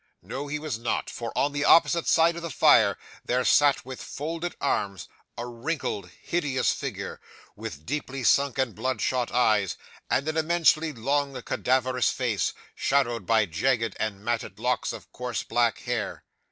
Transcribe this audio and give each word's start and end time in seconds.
'No, 0.23 0.47
he 0.47 0.57
was 0.57 0.79
not; 0.79 1.11
for, 1.11 1.31
on 1.37 1.51
the 1.51 1.63
opposite 1.63 2.07
side 2.07 2.35
of 2.35 2.41
the 2.41 2.49
fire, 2.49 2.97
there 3.23 3.45
sat 3.45 3.85
with 3.85 4.01
folded 4.01 4.55
arms 4.59 5.07
a 5.37 5.45
wrinkled 5.45 6.09
hideous 6.23 6.71
figure, 6.71 7.21
with 7.55 7.85
deeply 7.85 8.23
sunk 8.23 8.57
and 8.57 8.73
bloodshot 8.73 9.31
eyes, 9.31 9.77
and 10.09 10.27
an 10.27 10.37
immensely 10.37 10.91
long 10.91 11.39
cadaverous 11.43 12.09
face, 12.09 12.51
shadowed 12.73 13.27
by 13.27 13.45
jagged 13.45 13.95
and 13.99 14.25
matted 14.25 14.57
locks 14.57 14.91
of 14.91 15.11
coarse 15.11 15.43
black 15.43 15.81
hair. 15.81 16.23